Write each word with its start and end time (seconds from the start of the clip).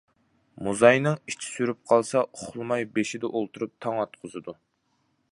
موزاينىڭ 0.67 1.17
ئىچى 1.33 1.49
سۈرۈپ 1.57 1.83
قالسا 1.91 2.23
ئۇخلىماي 2.39 2.85
بېشىدا 2.95 3.31
ئولتۇرۇپ 3.39 3.75
تاڭ 3.87 4.01
ئاتقۇزىدۇ. 4.05 4.57